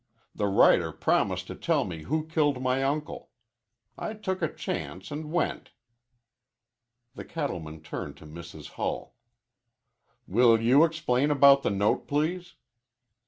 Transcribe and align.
The 0.33 0.47
writer 0.47 0.91
promised 0.91 1.45
to 1.45 1.53
tell 1.55 1.83
me 1.83 2.01
who 2.05 2.25
killed 2.25 2.59
my 2.59 2.81
uncle. 2.81 3.29
I 3.99 4.15
took 4.15 4.41
a 4.41 4.51
chance 4.51 5.11
an' 5.11 5.29
went." 5.29 5.69
The 7.13 7.23
cattleman 7.23 7.83
turned 7.83 8.17
to 8.17 8.25
Mrs. 8.25 8.69
Hull. 8.71 9.15
"Will 10.27 10.59
you 10.59 10.83
explain 10.85 11.29
about 11.29 11.61
the 11.61 11.69
note, 11.69 12.07
please?" 12.07 12.55